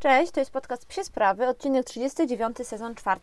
[0.00, 3.20] Cześć, to jest podcast Psie Sprawy, odcinek 39, sezon 4.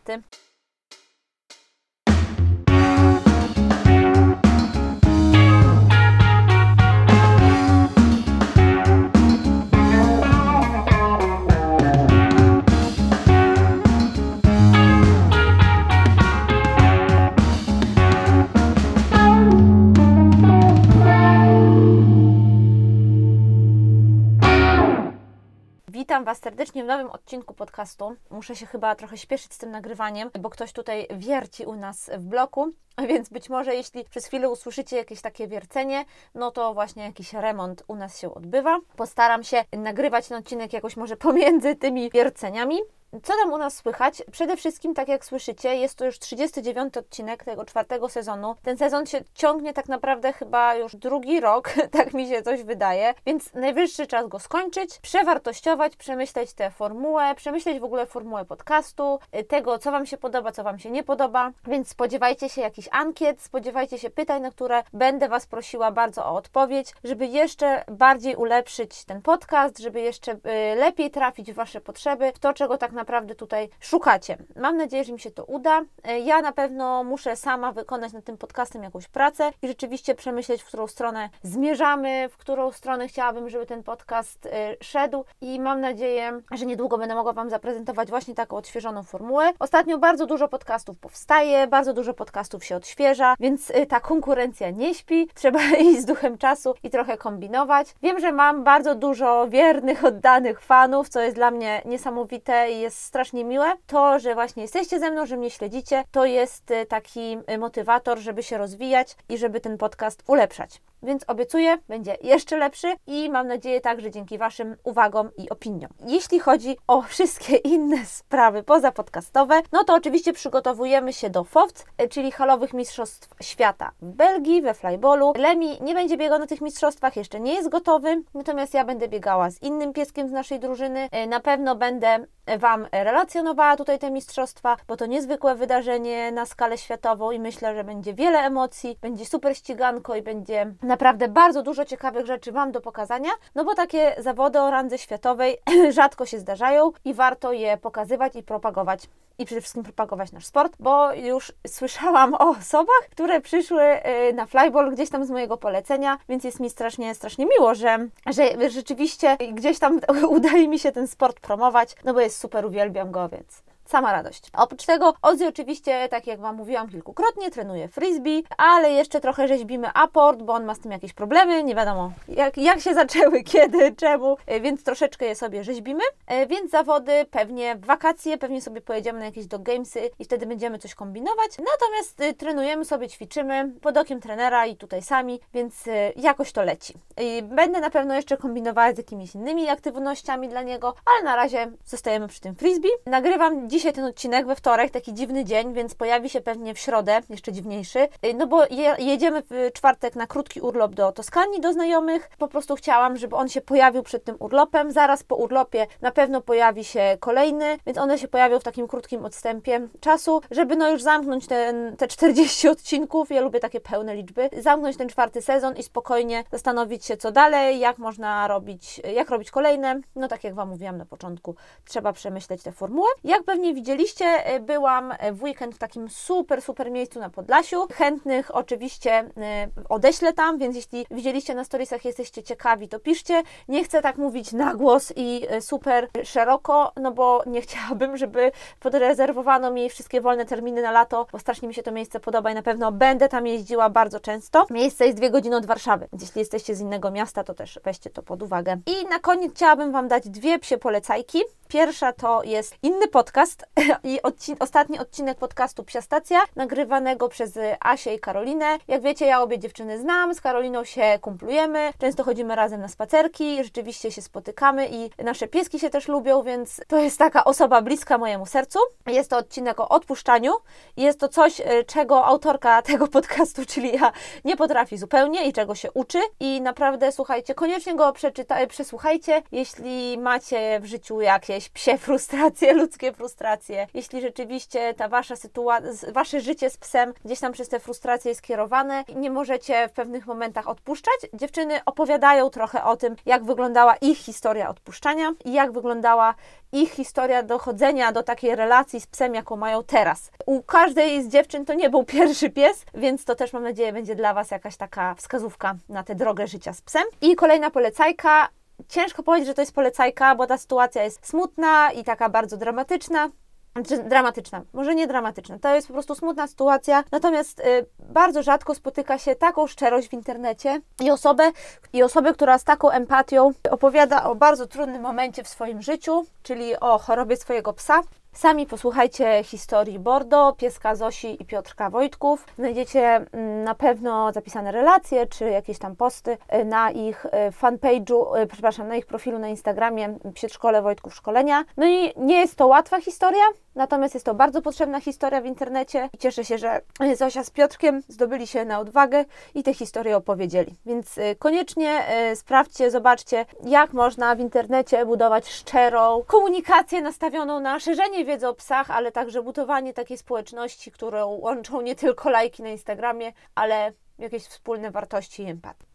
[26.18, 28.16] Witam Was serdecznie w nowym odcinku podcastu.
[28.30, 32.24] Muszę się chyba trochę śpieszyć z tym nagrywaniem, bo ktoś tutaj wierci u nas w
[32.24, 32.72] bloku,
[33.08, 36.04] więc być może jeśli przez chwilę usłyszycie jakieś takie wiercenie,
[36.34, 38.78] no to właśnie jakiś remont u nas się odbywa.
[38.96, 42.78] Postaram się nagrywać ten odcinek jakoś może pomiędzy tymi wierceniami.
[43.12, 44.22] Co tam u nas słychać?
[44.32, 48.56] Przede wszystkim, tak jak słyszycie, jest to już 39 odcinek tego czwartego sezonu.
[48.62, 53.14] Ten sezon się ciągnie tak naprawdę chyba już drugi rok, tak mi się coś wydaje,
[53.26, 59.78] więc najwyższy czas go skończyć, przewartościować, przemyśleć tę formułę, przemyśleć w ogóle formułę podcastu, tego,
[59.78, 63.98] co Wam się podoba, co Wam się nie podoba, więc spodziewajcie się jakichś ankiet, spodziewajcie
[63.98, 69.22] się pytań, na które będę Was prosiła bardzo o odpowiedź, żeby jeszcze bardziej ulepszyć ten
[69.22, 70.38] podcast, żeby jeszcze y,
[70.76, 74.36] lepiej trafić w Wasze potrzeby, w to, czego tak naprawdę tutaj szukacie.
[74.56, 75.80] Mam nadzieję, że mi się to uda.
[76.04, 80.62] E, ja na pewno muszę sama wykonać nad tym podcastem jakąś pracę i rzeczywiście przemyśleć,
[80.62, 85.80] w którą stronę zmierzamy, w którą stronę chciałabym, żeby ten podcast e, szedł i mam
[85.80, 89.52] nadzieję, że niedługo będę mogła Wam zaprezentować właśnie taką odświeżoną formułę.
[89.58, 94.94] Ostatnio bardzo dużo podcastów powstaje, bardzo dużo podcastów się odświeża, więc e, ta konkurencja nie
[94.94, 95.28] śpi.
[95.34, 97.94] Trzeba iść z duchem czasu i trochę kombinować.
[98.02, 102.87] Wiem, że mam bardzo dużo wiernych, oddanych fanów, co jest dla mnie niesamowite i jest
[102.90, 103.72] strasznie miłe.
[103.86, 108.18] To, że właśnie jesteście ze mną, że mnie śledzicie, to jest y, taki y, motywator,
[108.18, 110.80] żeby się rozwijać i żeby ten podcast ulepszać.
[111.02, 115.90] Więc obiecuję, będzie jeszcze lepszy i mam nadzieję także dzięki Waszym uwagom i opiniom.
[116.06, 122.32] Jeśli chodzi o wszystkie inne sprawy pozapodcastowe, no to oczywiście przygotowujemy się do FOWC, czyli
[122.32, 125.32] halowych mistrzostw świata w Belgii, we flyballu.
[125.36, 129.50] Lemi nie będzie biegał na tych mistrzostwach, jeszcze nie jest gotowy, natomiast ja będę biegała
[129.50, 131.08] z innym pieskiem z naszej drużyny.
[131.10, 132.26] E, na pewno będę
[132.58, 137.84] Wam relacjonowała tutaj te mistrzostwa, bo to niezwykłe wydarzenie na skalę światową i myślę, że
[137.84, 142.80] będzie wiele emocji, będzie super ściganko i będzie naprawdę bardzo dużo ciekawych rzeczy Wam do
[142.80, 145.58] pokazania, no bo takie zawody o randze światowej
[145.90, 150.76] rzadko się zdarzają i warto je pokazywać i propagować i przede wszystkim propagować nasz sport,
[150.80, 156.18] bo już słyszałam o osobach, które przyszły y, na flyball gdzieś tam z mojego polecenia,
[156.28, 161.08] więc jest mi strasznie, strasznie miło, że, że rzeczywiście gdzieś tam udaje mi się ten
[161.08, 164.42] sport promować, no bo jest super, uwielbiam go, więc sama radość.
[164.52, 169.88] Oprócz tego Ozzy oczywiście, tak jak Wam mówiłam kilkukrotnie, trenuje frisbee, ale jeszcze trochę rzeźbimy
[169.94, 173.94] aport, bo on ma z tym jakieś problemy, nie wiadomo jak, jak się zaczęły, kiedy,
[173.96, 178.80] czemu, e, więc troszeczkę je sobie rzeźbimy, e, więc zawody pewnie w wakacje, pewnie sobie
[178.80, 183.72] pojedziemy na jakieś do gamesy i wtedy będziemy coś kombinować, natomiast e, trenujemy sobie, ćwiczymy
[183.80, 185.84] pod okiem trenera i tutaj sami, więc
[186.16, 186.94] jakoś to leci.
[187.42, 192.28] Będę na pewno jeszcze kombinowała z jakimiś innymi aktywnościami dla niego, ale na razie zostajemy
[192.28, 192.88] przy tym frisbee.
[193.06, 196.78] Nagrywam dziś dzisiaj ten odcinek we wtorek, taki dziwny dzień, więc pojawi się pewnie w
[196.78, 197.98] środę, jeszcze dziwniejszy.
[197.98, 202.30] Y, no bo je, jedziemy w czwartek na krótki urlop do Toskanii, do znajomych.
[202.38, 204.92] Po prostu chciałam, żeby on się pojawił przed tym urlopem.
[204.92, 209.24] Zaraz po urlopie na pewno pojawi się kolejny, więc one się pojawią w takim krótkim
[209.24, 213.30] odstępie czasu, żeby no już zamknąć ten, te 40 odcinków.
[213.30, 214.50] Ja lubię takie pełne liczby.
[214.60, 219.50] Zamknąć ten czwarty sezon i spokojnie zastanowić się, co dalej, jak można robić, jak robić
[219.50, 220.00] kolejne.
[220.16, 223.08] No tak jak Wam mówiłam na początku, trzeba przemyśleć tę formułę.
[223.24, 227.86] Jak pewnie pewnie widzieliście, e, byłam w weekend w takim super, super miejscu na Podlasiu.
[227.92, 233.42] Chętnych oczywiście e, odeślę tam, więc jeśli widzieliście na storiesach, jesteście ciekawi, to piszcie.
[233.68, 238.52] Nie chcę tak mówić na głos i e, super szeroko, no bo nie chciałabym, żeby
[238.80, 242.54] podrezerwowano mi wszystkie wolne terminy na lato, bo strasznie mi się to miejsce podoba i
[242.54, 244.66] na pewno będę tam jeździła bardzo często.
[244.70, 248.10] Miejsce jest dwie godziny od Warszawy, więc jeśli jesteście z innego miasta, to też weźcie
[248.10, 248.76] to pod uwagę.
[248.86, 251.38] I na koniec chciałabym Wam dać dwie psie polecajki.
[251.68, 253.66] Pierwsza to jest inny podcast
[254.04, 258.78] i odcin ostatni odcinek podcastu Psia Stacja, nagrywanego przez Asię i Karolinę.
[258.88, 263.64] Jak wiecie, ja obie dziewczyny znam, z Karoliną się kumplujemy, często chodzimy razem na spacerki,
[263.64, 268.18] rzeczywiście się spotykamy i nasze pieski się też lubią, więc to jest taka osoba bliska
[268.18, 268.78] mojemu sercu.
[269.06, 270.52] Jest to odcinek o odpuszczaniu
[270.96, 274.12] jest to coś, e, czego autorka tego podcastu, czyli ja,
[274.44, 280.18] nie potrafi zupełnie i czego się uczy i naprawdę, słuchajcie, koniecznie go przeczyta przesłuchajcie, jeśli
[280.18, 286.40] macie w życiu jakieś jakieś psie frustracje, ludzkie frustracje, jeśli rzeczywiście ta wasza sytuacja, wasze
[286.40, 290.68] życie z psem gdzieś tam przez te frustracje jest kierowane nie możecie w pewnych momentach
[290.68, 296.34] odpuszczać, dziewczyny opowiadają trochę o tym, jak wyglądała ich historia odpuszczania i jak wyglądała
[296.72, 300.30] ich historia dochodzenia do takiej relacji z psem, jaką mają teraz.
[300.46, 304.14] U każdej z dziewczyn to nie był pierwszy pies, więc to też mam nadzieję będzie
[304.14, 307.04] dla Was jakaś taka wskazówka na tę drogę życia z psem.
[307.20, 308.48] I kolejna polecajka.
[308.88, 313.30] Ciężko powiedzieć, że to jest polecajka, bo ta sytuacja jest smutna i taka bardzo dramatyczna.
[313.76, 318.74] Znaczy, dramatyczna, może nie dramatyczna, to jest po prostu smutna sytuacja, natomiast y, bardzo rzadko
[318.74, 321.50] spotyka się taką szczerość w internecie i osobę,
[321.92, 326.80] i osobę, która z taką empatią opowiada o bardzo trudnym momencie w swoim życiu, czyli
[326.80, 328.02] o chorobie swojego psa.
[328.38, 332.46] Sami posłuchajcie historii Bordo, pieska Zosi i Piotrka Wojtków.
[332.58, 333.00] Znajdziecie
[333.32, 338.46] mm, na pewno zapisane relacje czy jakieś tam posty y, na ich y, fanpage'u, y,
[338.46, 341.64] przepraszam, na ich profilu na Instagramie Przedszkole Wojtków Szkolenia.
[341.76, 343.44] No i nie jest to łatwa historia,
[343.74, 346.80] natomiast jest to bardzo potrzebna historia w internecie i cieszę się, że
[347.16, 349.24] Zosia z Piotrkiem zdobyli się na odwagę
[349.54, 350.74] i tę historię opowiedzieli.
[350.86, 352.02] Więc koniecznie
[352.34, 358.90] sprawdźcie, zobaczcie, jak można w internecie budować szczerą komunikację nastawioną na szerzenie wiedzy o psach,
[358.90, 364.90] ale także budowanie takiej społeczności, którą łączą nie tylko lajki na Instagramie, ale jakieś wspólne
[364.90, 365.86] wartości i empatii.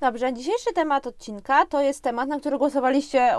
[0.00, 3.38] Dobrze, dzisiejszy temat odcinka to jest temat, na który głosowaliście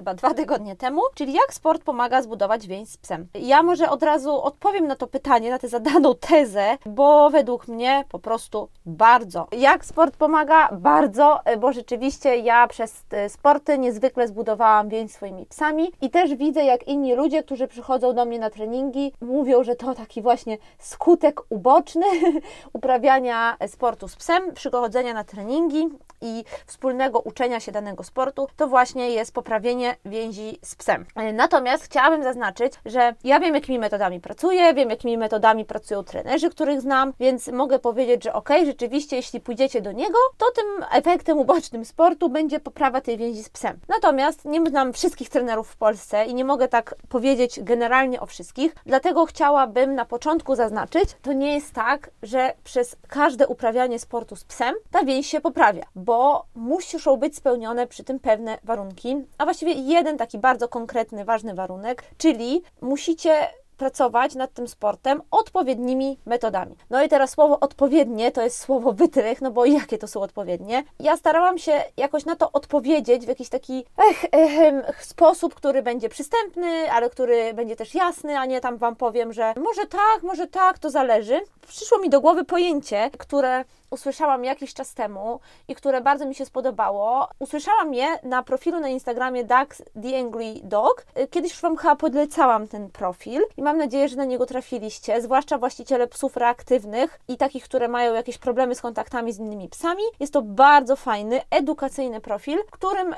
[0.00, 3.26] chyba dwa tygodnie temu, czyli jak sport pomaga zbudować więź z psem.
[3.34, 8.04] Ja może od razu odpowiem na to pytanie, na tę zadaną tezę, bo według mnie
[8.08, 9.46] po prostu bardzo.
[9.52, 10.68] Jak sport pomaga?
[10.72, 16.88] Bardzo, bo rzeczywiście ja przez sporty niezwykle zbudowałam więź swoimi psami i też widzę, jak
[16.88, 22.06] inni ludzie, którzy przychodzą do mnie na treningi, mówią, że to taki właśnie skutek uboczny
[22.72, 25.88] uprawiania sportu z psem, przychodzenia na treningi
[26.20, 31.06] i wspólnego uczenia się danego sportu, to właśnie jest poprawienie więzi z psem.
[31.32, 36.80] Natomiast chciałabym zaznaczyć, że ja wiem, jakimi metodami pracuję, wiem, jakimi metodami pracują trenerzy, których
[36.80, 41.84] znam, więc mogę powiedzieć, że ok, rzeczywiście, jeśli pójdziecie do niego, to tym efektem ubocznym
[41.84, 43.78] sportu będzie poprawa tej więzi z psem.
[43.88, 48.74] Natomiast nie znam wszystkich trenerów w Polsce i nie mogę tak powiedzieć generalnie o wszystkich,
[48.86, 54.44] dlatego chciałabym na początku zaznaczyć, to nie jest tak, że przez każde uprawianie sportu z
[54.44, 59.72] psem ta więź się poprawia, bo muszą być spełnione przy tym pewne warunki, a właściwie
[59.88, 63.48] jeden taki bardzo konkretny, ważny warunek, czyli musicie
[63.80, 66.76] pracować nad tym sportem odpowiednimi metodami.
[66.90, 70.84] No i teraz słowo odpowiednie to jest słowo wytrych, no bo jakie to są odpowiednie?
[70.98, 76.08] Ja starałam się jakoś na to odpowiedzieć w jakiś taki ech, ech, sposób, który będzie
[76.08, 80.46] przystępny, ale który będzie też jasny, a nie tam Wam powiem, że może tak, może
[80.46, 81.40] tak, to zależy.
[81.68, 86.46] Przyszło mi do głowy pojęcie, które usłyszałam jakiś czas temu i które bardzo mi się
[86.46, 87.28] spodobało.
[87.38, 91.06] Usłyszałam je na profilu na Instagramie Dax The Angry Dog.
[91.30, 95.58] Kiedyś już Wam chyba podlecałam ten profil i mam nadzieję, że na niego trafiliście, zwłaszcza
[95.58, 100.02] właściciele psów reaktywnych i takich, które mają jakieś problemy z kontaktami z innymi psami.
[100.20, 103.14] Jest to bardzo fajny, edukacyjny profil, w którym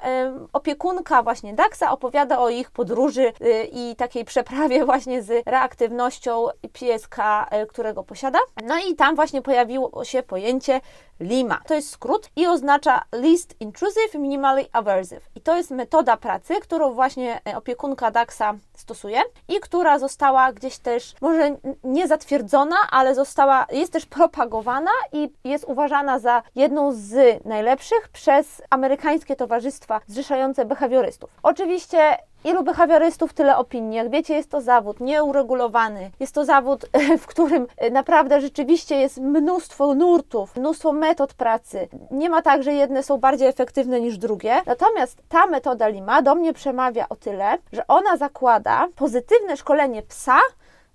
[0.53, 7.49] opiekunka właśnie Daxa opowiada o ich podróży y, i takiej przeprawie właśnie z reaktywnością pieska,
[7.63, 8.39] y, którego posiada.
[8.67, 10.81] No i tam właśnie pojawiło się pojęcie pojęcie
[11.21, 11.61] LIMA.
[11.67, 15.29] To jest skrót i oznacza Least Intrusive, Minimally Aversive.
[15.35, 20.79] I to jest metoda pracy, którą właśnie e, opiekunka DAXA stosuje i która została gdzieś
[20.79, 27.45] też, może nie zatwierdzona, ale została, jest też propagowana i jest uważana za jedną z
[27.45, 31.31] najlepszych przez amerykańskie towarzystwa zrzeszające behawiorystów.
[31.43, 33.97] Oczywiście Ilu behawiorystów, tyle opinii.
[33.97, 36.11] Jak wiecie, jest to zawód nieuregulowany.
[36.21, 36.87] Jest to zawód,
[37.23, 41.89] w którym naprawdę rzeczywiście jest mnóstwo nurtów, mnóstwo metod pracy.
[42.11, 44.63] Nie ma tak, że jedne są bardziej efektywne niż drugie.
[44.67, 50.39] Natomiast ta metoda Lima do mnie przemawia o tyle, że ona zakłada pozytywne szkolenie psa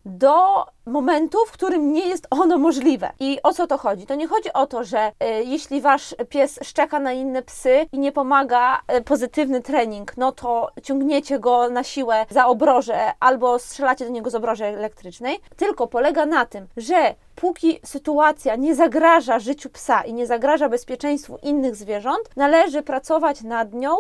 [0.06, 3.10] do momentu, w którym nie jest ono możliwe.
[3.20, 4.06] I o co to chodzi?
[4.06, 8.00] To nie chodzi o to, że y, jeśli wasz pies szczeka na inne psy i
[8.00, 14.06] nie pomaga y, pozytywny trening, no to ciągniecie go na siłę za obroże albo strzelacie
[14.06, 19.70] do niego z obroży elektrycznej, tylko polega na tym, że póki sytuacja nie zagraża życiu
[19.70, 23.96] psa i nie zagraża bezpieczeństwu innych zwierząt, należy pracować nad nią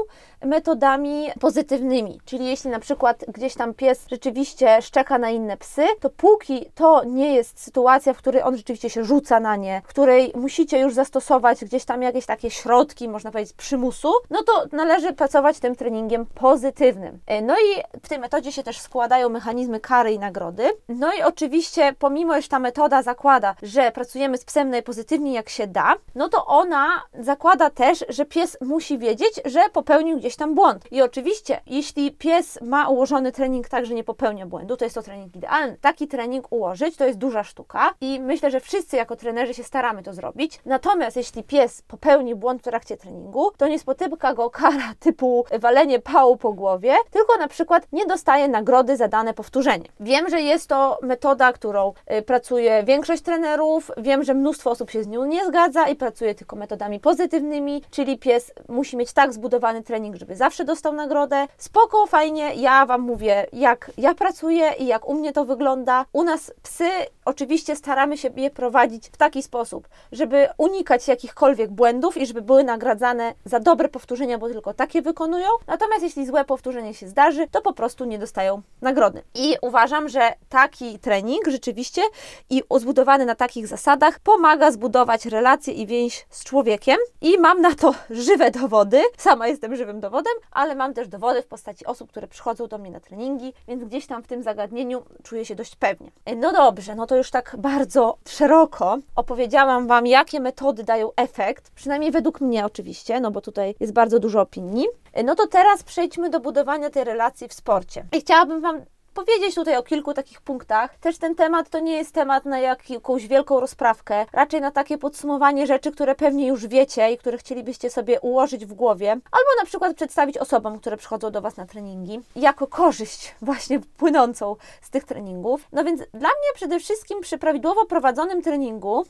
[0.46, 2.20] metodami pozytywnymi.
[2.26, 7.04] Czyli jeśli na przykład gdzieś tam pies rzeczywiście szczeka na inne psy, to póki to
[7.04, 10.94] nie jest sytuacja, w której on rzeczywiście się rzuca na nie, w której musicie już
[10.94, 16.26] zastosować gdzieś tam jakieś takie środki, można powiedzieć, przymusu, no to należy pracować tym treningiem
[16.26, 17.20] pozytywnym.
[17.28, 20.70] E, no i w tej metodzie się też składają mechanizmy kary i nagrody.
[20.90, 25.68] No i oczywiście, pomimo, że ta metoda zakłada, że pracujemy z psem najpozytywniej jak się
[25.68, 26.88] da, no to ona
[27.20, 30.92] zakłada też, że pies musi wiedzieć, że popełnił gdzieś tam błąd.
[30.92, 35.04] I oczywiście, jeśli pies ma ułożony trening tak, że nie popełnia błędu, to jest to
[35.04, 35.78] trening idealny.
[35.82, 40.04] Taki trening ułożyć to jest duża sztuka i myślę, że wszyscy jako trenerzy się staramy
[40.04, 40.60] to zrobić.
[40.66, 46.00] Natomiast jeśli pies popełni błąd w trakcie treningu, to nie spotyka go kara typu walenie
[46.00, 49.86] pału po głowie, tylko na przykład nie dostaje nagrody za dane powtórzenie.
[50.00, 55.04] Wiem, że jest to metoda, którą y, pracuje większość trenerów, wiem, że mnóstwo osób się
[55.04, 59.84] z nią nie zgadza i pracuje tylko metodami pozytywnymi, czyli pies musi mieć tak zbudowany
[59.84, 61.48] trening, żeby zawsze dostał nagrodę.
[61.58, 66.06] Spoko, fajnie, ja Wam mówię, jak ja pracuję i jak u mnie to wygląda.
[66.14, 66.90] U nas psy
[67.26, 72.64] oczywiście staramy się je prowadzić w taki sposób, żeby unikać jakichkolwiek błędów i żeby były
[72.64, 75.48] nagradzane za dobre powtórzenia, bo tylko takie wykonują.
[75.68, 79.22] Natomiast jeśli złe powtórzenie się zdarzy, to po prostu nie dostają nagrody.
[79.36, 82.02] I uważam, że taki trening rzeczywiście
[82.50, 86.98] i zbudowany na takich zasadach pomaga zbudować relacje i więź z człowiekiem.
[87.22, 89.02] I mam na to żywe dowody.
[89.18, 92.92] Sama jestem żywym dowodem, ale mam też dowody w postaci osób, które przychodzą do mnie
[92.92, 96.12] na treningi, więc gdzieś tam w tym zagadnieniu czuję się dość pewnie.
[96.40, 102.12] No dobrze, no to już tak bardzo szeroko opowiedziałam Wam, jakie metody dają efekt, przynajmniej
[102.12, 104.86] według mnie oczywiście, no bo tutaj jest bardzo dużo opinii.
[105.24, 108.06] No to teraz przejdźmy do budowania tej relacji w sporcie.
[108.14, 108.82] I chciałabym Wam
[109.18, 110.98] powiedzieć tutaj o kilku takich punktach.
[110.98, 115.68] Też ten temat to nie jest temat na jakąś wielką rozprawkę, raczej na takie podsumowanie
[115.68, 119.96] rzeczy, które pewnie już wiecie i które chcielibyście sobie ułożyć w głowie, albo na przykład
[119.96, 125.68] przedstawić osobom, które przychodzą do Was na treningi, jako korzyść właśnie płynącą z tych treningów.
[125.72, 129.06] No więc dla mnie przede wszystkim przy prawidłowo prowadzonym treningu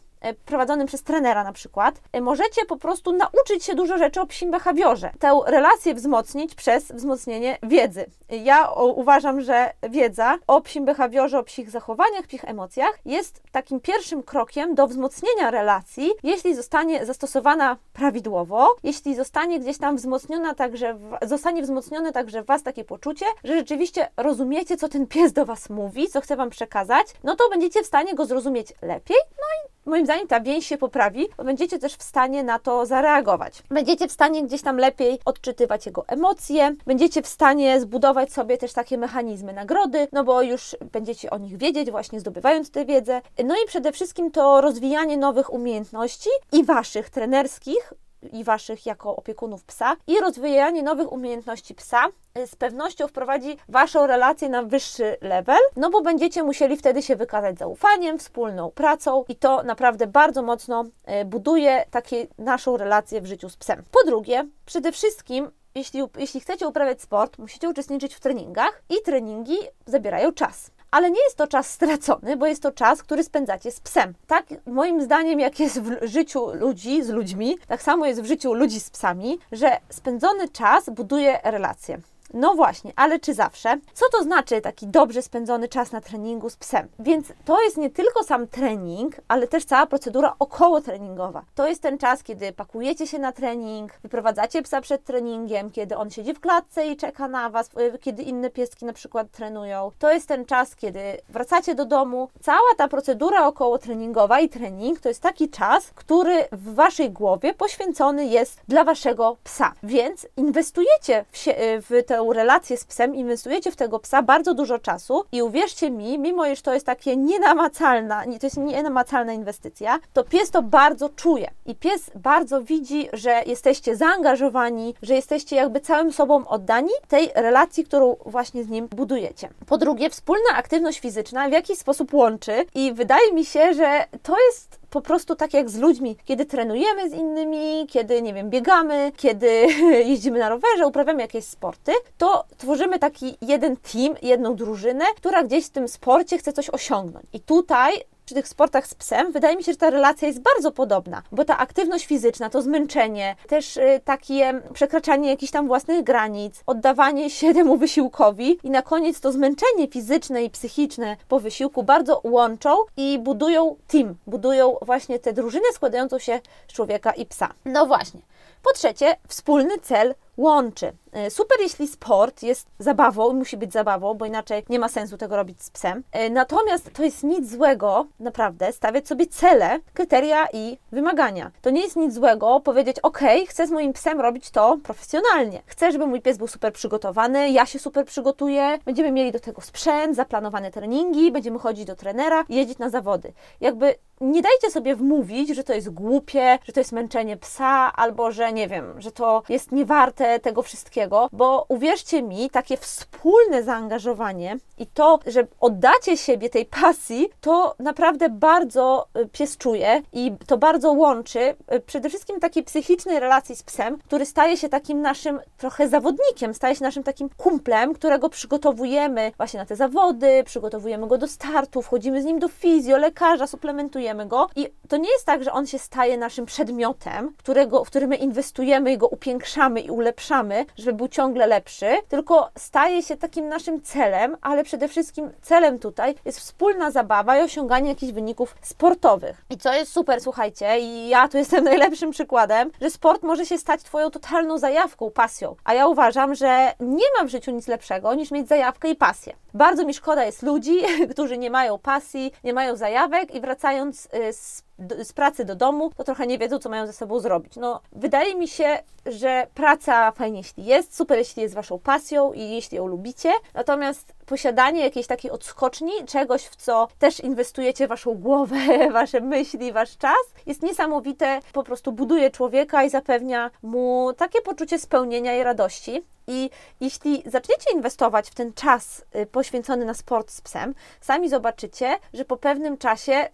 [0.45, 4.51] prowadzonym przez trenera na przykład, e, możecie po prostu nauczyć się dużo rzeczy o psim
[4.51, 5.11] behawiorze.
[5.19, 8.05] Tę relację wzmocnić przez wzmocnienie wiedzy.
[8.29, 14.23] Ja uważam, że wiedza o psim behawiorze, o psich zachowaniach, psich emocjach jest takim pierwszym
[14.23, 21.61] krokiem do wzmocnienia relacji, jeśli zostanie zastosowana prawidłowo, jeśli zostanie gdzieś tam wzmocniona także, zostanie
[21.61, 26.07] wzmocnione także w Was takie poczucie, że rzeczywiście rozumiecie, co ten pies do Was mówi,
[26.07, 30.05] co chce Wam przekazać, no to będziecie w stanie go zrozumieć lepiej, no i moim
[30.07, 33.63] zdaniem ta więź się poprawi, będziecie też w stanie na to zareagować.
[33.69, 38.73] Będziecie w stanie gdzieś tam lepiej odczytywać jego emocje, będziecie w stanie zbudować sobie też
[38.73, 43.21] takie mechanizmy nagrody, no bo już będziecie o nich wiedzieć, właśnie zdobywając tę wiedzę.
[43.45, 47.93] No i przede wszystkim to rozwijanie nowych umiejętności i waszych trenerskich,
[48.33, 52.05] i Waszych jako opiekunów psa i rozwijanie nowych umiejętności psa
[52.45, 57.57] z pewnością wprowadzi Waszą relację na wyższy level, no bo będziecie musieli wtedy się wykazać
[57.57, 63.49] zaufaniem, wspólną pracą i to naprawdę bardzo mocno e, buduje takie naszą relację w życiu
[63.49, 63.83] z psem.
[63.91, 69.57] Po drugie, przede wszystkim jeśli, jeśli chcecie uprawiać sport, musicie uczestniczyć w treningach i treningi
[69.85, 73.79] zabierają czas ale nie jest to czas stracony, bo jest to czas, który spędzacie z
[73.79, 74.13] psem.
[74.27, 78.53] Tak, moim zdaniem, jak jest w życiu ludzi z ludźmi, tak samo jest w życiu
[78.53, 81.99] ludzi z psami, że spędzony czas buduje relacje.
[82.33, 83.77] No właśnie, ale czy zawsze?
[83.93, 86.87] Co to znaczy taki dobrze spędzony czas na treningu z psem?
[86.99, 91.43] Więc to jest nie tylko sam trening, ale też cała procedura około treningowa.
[91.55, 96.11] To jest ten czas, kiedy pakujecie się na trening, wyprowadzacie psa przed treningiem, kiedy on
[96.11, 99.91] siedzi w klatce i czeka na Was, y, kiedy inne pieski na przykład trenują.
[99.99, 102.29] To jest ten czas, kiedy wracacie do domu.
[102.41, 107.53] Cała ta procedura około treningowa i trening to jest taki czas, który w Waszej głowie
[107.53, 109.73] poświęcony jest dla Waszego psa.
[109.83, 114.53] Więc inwestujecie w, się, y, w tę relację z psem, inwestujecie w tego psa bardzo
[114.53, 119.99] dużo czasu i uwierzcie mi, mimo iż to jest takie nienamacalna, to jest nienamacalna inwestycja,
[120.13, 125.79] to pies to bardzo czuje i pies bardzo widzi, że jesteście zaangażowani, że jesteście jakby
[125.79, 129.49] całym sobą oddani tej relacji, którą właśnie z nim budujecie.
[129.65, 134.35] Po drugie, wspólna aktywność fizyczna w jakiś sposób łączy i wydaje mi się, że to
[134.47, 139.11] jest po prostu tak jak z ludźmi, kiedy trenujemy z innymi, kiedy, nie wiem, biegamy,
[139.17, 139.67] kiedy
[140.11, 145.65] jeździmy na rowerze, uprawiamy jakieś sporty, to tworzymy taki jeden team, jedną drużynę, która gdzieś
[145.65, 147.25] w tym sporcie chce coś osiągnąć.
[147.33, 147.93] I tutaj
[148.27, 151.45] przy tych sportach z psem, wydaje mi się, że ta relacja jest bardzo podobna, bo
[151.45, 157.53] ta aktywność fizyczna, to zmęczenie, też y, takie przekraczanie jakichś tam własnych granic, oddawanie się
[157.53, 163.19] temu wysiłkowi i na koniec to zmęczenie fizyczne i psychiczne po wysiłku bardzo łączą i
[163.19, 167.53] budują team, budują właśnie tę drużynę składającą się z człowieka i psa.
[167.65, 168.21] No właśnie.
[168.63, 170.93] Po trzecie, wspólny cel łączy.
[171.11, 175.17] E, super, jeśli sport jest zabawą i musi być zabawą, bo inaczej nie ma sensu
[175.17, 176.03] tego robić z psem.
[176.11, 181.51] E, natomiast to jest nic złego, naprawdę, stawiać sobie cele, kryteria i wymagania.
[181.61, 185.61] To nie jest nic złego powiedzieć, ok, chcę z moim psem robić to profesjonalnie.
[185.65, 189.61] Chcę, żeby mój pies był super przygotowany, ja się super przygotuję, będziemy mieli do tego
[189.61, 193.33] sprzęt, zaplanowane treningi, będziemy chodzić do trenera, jeździć na zawody.
[193.61, 198.31] Jakby nie dajcie sobie wmówić, że to jest głupie, że to jest męczenie psa, albo
[198.31, 204.57] że nie wiem, że to jest niewarte tego wszystkiego, bo uwierzcie mi, takie wspólne zaangażowanie
[204.77, 210.57] i to, że oddacie siebie tej pasji, to naprawdę bardzo y, pies czuje i to
[210.57, 211.39] bardzo łączy
[211.73, 216.53] y, przede wszystkim takiej psychicznej relacji z psem, który staje się takim naszym trochę zawodnikiem,
[216.53, 221.81] staje się naszym takim kumplem, którego przygotowujemy właśnie na te zawody, przygotowujemy go do startu,
[221.81, 225.67] wchodzimy z nim do fizjo, lekarza, suplementujemy go i to nie jest tak, że on
[225.67, 230.93] się staje naszym przedmiotem, którego, w który my inwestujemy i go upiększamy i ulepszamy, żeby
[230.93, 236.39] był ciągle lepszy, tylko staje się takim naszym celem, ale przede wszystkim celem tutaj jest
[236.39, 239.45] wspólna zabawa i osiąganie jakichś wyników sportowych.
[239.49, 243.57] I co jest super, słuchajcie, i ja tu jestem najlepszym przykładem, że sport może się
[243.57, 245.55] stać Twoją totalną zajawką, pasją.
[245.63, 249.33] A ja uważam, że nie ma w życiu nic lepszego niż mieć zajawkę i pasję.
[249.53, 250.79] Bardzo mi szkoda jest ludzi,
[251.13, 254.67] którzy nie mają pasji, nie mają zajawek i wracając y, z
[255.03, 257.55] z pracy do domu, to trochę nie wiedzą, co mają ze sobą zrobić.
[257.55, 262.41] No, wydaje mi się, że praca fajnie, jeśli jest, super, jeśli jest Waszą pasją i
[262.49, 268.57] jeśli ją lubicie, natomiast posiadanie jakiejś takiej odskoczni, czegoś, w co też inwestujecie Waszą głowę,
[268.91, 274.79] Wasze myśli, Wasz czas, jest niesamowite, po prostu buduje człowieka i zapewnia mu takie poczucie
[274.79, 276.03] spełnienia i radości.
[276.29, 276.49] I
[276.79, 282.25] jeśli zaczniecie inwestować w ten czas y, poświęcony na sport z psem, sami zobaczycie, że
[282.25, 283.29] po pewnym czasie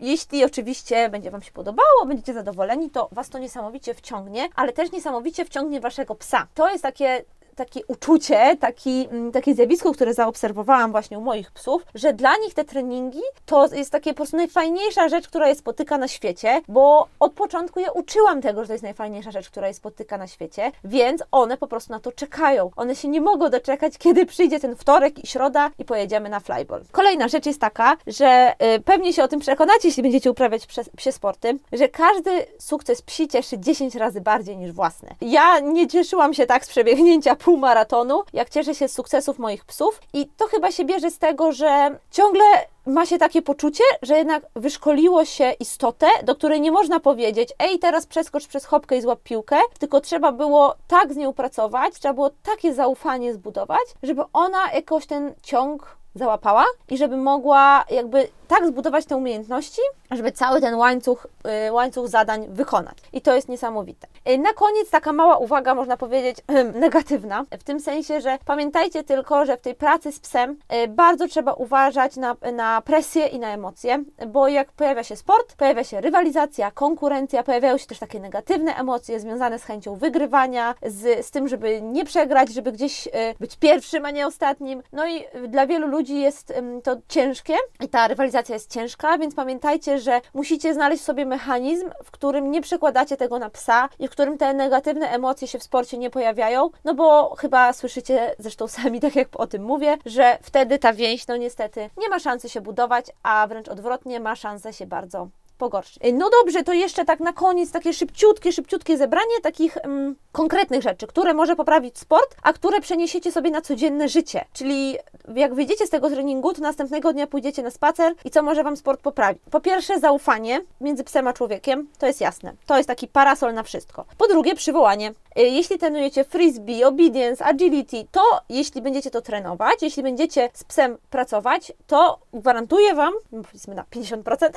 [0.00, 4.92] jeśli oczywiście będzie Wam się podobało, będziecie zadowoleni, to Was to niesamowicie wciągnie, ale też
[4.92, 6.46] niesamowicie wciągnie Waszego psa.
[6.54, 7.24] To jest takie
[7.56, 12.54] takie uczucie, taki, mm, takie zjawisko, które zaobserwowałam właśnie u moich psów, że dla nich
[12.54, 17.08] te treningi to jest takie po prostu najfajniejsza rzecz, która je spotyka na świecie, bo
[17.20, 20.72] od początku je uczyłam tego, że to jest najfajniejsza rzecz, która je spotyka na świecie,
[20.84, 22.70] więc one po prostu na to czekają.
[22.76, 26.84] One się nie mogą doczekać, kiedy przyjdzie ten wtorek i środa i pojedziemy na flyball.
[26.92, 30.82] Kolejna rzecz jest taka, że y, pewnie się o tym przekonacie, jeśli będziecie uprawiać psie,
[30.96, 35.08] psie sporty, że każdy sukces psi cieszy 10 razy bardziej niż własny.
[35.20, 40.00] Ja nie cieszyłam się tak z przebiegnięcia półmaratonu, jak cieszę się z sukcesów moich psów.
[40.12, 42.44] I to chyba się bierze z tego, że ciągle
[42.86, 47.78] ma się takie poczucie, że jednak wyszkoliło się istotę, do której nie można powiedzieć, ej,
[47.78, 52.14] teraz przeskocz przez chopkę i złap piłkę, tylko trzeba było tak z nią pracować, trzeba
[52.14, 58.66] było takie zaufanie zbudować, żeby ona jakoś ten ciąg załapała i żeby mogła jakby tak
[58.66, 61.26] zbudować te umiejętności, żeby cały ten łańcuch,
[61.68, 62.98] y, łańcuch zadań wykonać.
[63.12, 64.06] I to jest niesamowite.
[64.28, 66.36] Y, na koniec taka mała uwaga, można powiedzieć,
[66.80, 71.28] negatywna, w tym sensie, że pamiętajcie tylko, że w tej pracy z psem y, bardzo
[71.28, 76.00] trzeba uważać na, na presję i na emocje, bo jak pojawia się sport, pojawia się
[76.00, 81.48] rywalizacja, konkurencja, pojawiają się też takie negatywne emocje związane z chęcią wygrywania, z, z tym,
[81.48, 83.08] żeby nie przegrać, żeby gdzieś
[83.40, 84.82] być pierwszym, a nie ostatnim.
[84.92, 86.52] No i dla wielu ludzi jest
[86.84, 92.10] to ciężkie i ta rywalizacja jest ciężka, więc pamiętajcie, że musicie znaleźć sobie mechanizm, w
[92.10, 95.98] którym nie przekładacie tego na psa i w którym te negatywne emocje się w sporcie
[95.98, 100.78] nie pojawiają, no bo chyba słyszycie zresztą sami, tak jak o tym mówię, że wtedy
[100.78, 104.86] ta więź, no niestety, nie ma szansy się budować, a wręcz odwrotnie, ma szansę się
[104.86, 106.02] bardzo pogorszyć.
[106.12, 111.06] No dobrze, to jeszcze tak na koniec takie szybciutkie, szybciutkie zebranie takich mm, konkretnych rzeczy,
[111.06, 114.44] które może poprawić sport, a które przeniesiecie sobie na codzienne życie.
[114.52, 114.96] Czyli
[115.34, 118.76] jak wyjdziecie z tego treningu, to następnego dnia pójdziecie na spacer i co może Wam
[118.76, 119.42] sport poprawić?
[119.50, 122.52] Po pierwsze, zaufanie między psem a człowiekiem, to jest jasne.
[122.66, 124.04] To jest taki parasol na wszystko.
[124.18, 125.12] Po drugie, przywołanie.
[125.38, 130.98] Y, jeśli trenujecie frisbee, obedience, agility, to jeśli będziecie to trenować, jeśli będziecie z psem
[131.10, 134.50] pracować, to gwarantuję Wam, powiedzmy na 50%,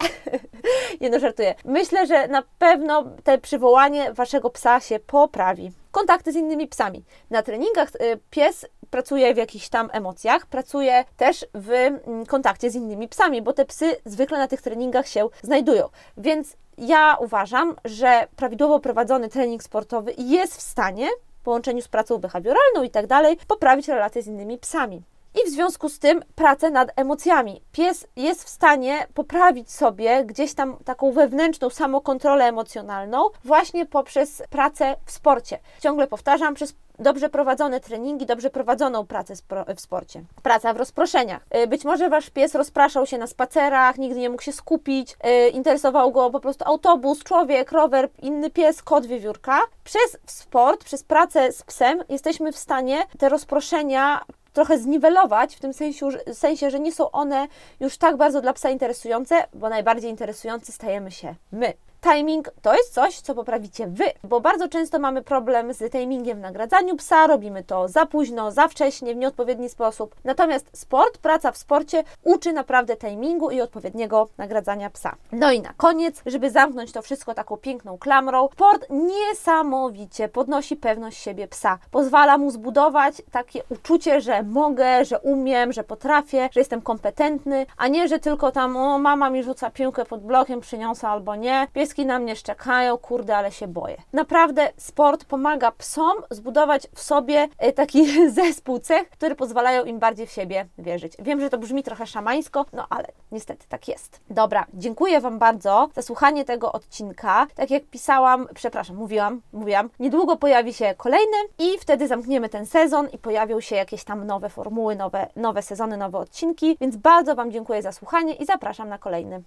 [1.02, 1.56] nie no, żartuję.
[1.66, 7.04] Myślę, że na pewno te przywołanie Waszego psa się poprawi kontakty z innymi psami.
[7.30, 12.76] Na treningach y, pies pracuje w jakichś tam emocjach, pracuje też w mm, kontakcie z
[12.76, 15.90] innymi psami, bo te psy zwykle na tych treningach się znajdują.
[16.18, 21.08] Więc ja uważam, że prawidłowo prowadzony trening sportowy jest w stanie
[21.40, 25.02] w połączeniu z pracą behawioralną i tak dalej, poprawić relacje z innymi psami
[25.36, 27.62] i w związku z tym pracę nad emocjami.
[27.72, 34.96] Pies jest w stanie poprawić sobie gdzieś tam taką wewnętrzną samokontrolę emocjonalną właśnie poprzez pracę
[35.06, 35.60] w sporcie.
[35.80, 39.34] Ciągle powtarzam, przez dobrze prowadzone treningi, dobrze prowadzoną pracę
[39.76, 40.24] w sporcie.
[40.44, 41.46] Praca w rozproszeniach.
[41.56, 45.50] Y, Być może wasz pies rozpraszał się na spacerach, nigdy nie mógł się skupić, y,
[45.50, 49.60] interesował go po prostu autobus, człowiek, rower, inny pies, kot, wiewiórka.
[49.84, 54.22] Przez sport, przez pracę z psem jesteśmy w stanie te rozproszenia
[54.58, 57.48] trochę zniwelować, w tym sensie, sensie, że nie są one
[57.80, 61.74] już tak bardzo dla psa interesujące, bo najbardziej interesujący stajemy się my.
[62.02, 66.42] Timing to jest coś, co poprawicie Wy, bo bardzo często mamy problem z timingiem w
[66.42, 70.16] nagradzaniu psa, robimy to za późno, za wcześnie, w nieodpowiedni sposób.
[70.24, 75.16] Natomiast sport, praca w sporcie uczy naprawdę timingu i odpowiedniego nagradzania psa.
[75.32, 81.18] No i na koniec, żeby zamknąć to wszystko taką piękną klamrą, sport niesamowicie podnosi pewność
[81.18, 81.80] siebie psa.
[81.92, 87.88] Pozwala mu zbudować takie uczucie, że mogę, że umiem, że potrafię, że jestem kompetentny, a
[87.88, 91.68] nie, że tylko tam, o mama mi rzuca piłkę pod blokiem, przyniosę albo nie,
[92.06, 93.98] na mnie szczekają, kurde, ale się boję.
[94.14, 98.06] Naprawdę sport pomaga psom zbudować w sobie e, taki
[98.40, 101.14] zespół cech, które pozwalają im bardziej w siebie wierzyć.
[101.20, 104.20] Wiem, że to brzmi trochę szamańsko, no ale niestety tak jest.
[104.30, 107.48] Dobra, dziękuję Wam bardzo za słuchanie tego odcinka.
[107.56, 113.10] Tak jak pisałam, przepraszam, mówiłam, mówiłam, niedługo pojawi się kolejny i wtedy zamkniemy ten sezon
[113.14, 117.52] i pojawią się jakieś tam nowe formuły, nowe, nowe sezony, nowe odcinki, więc bardzo Wam
[117.52, 119.44] dziękuję za słuchanie i zapraszam na kolejny.